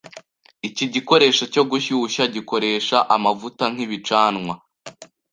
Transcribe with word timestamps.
Iki 0.67 0.85
gikoresho 0.93 1.43
cyo 1.53 1.63
gushyushya 1.71 2.23
gikoresha 2.35 2.97
amavuta 3.15 3.63
nkibicanwa. 3.73 4.55